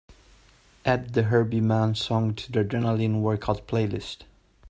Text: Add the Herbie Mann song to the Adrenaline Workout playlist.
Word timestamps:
Add 0.83 1.13
the 1.13 1.21
Herbie 1.21 1.61
Mann 1.61 1.93
song 1.93 2.33
to 2.33 2.51
the 2.51 2.63
Adrenaline 2.63 3.21
Workout 3.21 3.67
playlist. 3.67 4.21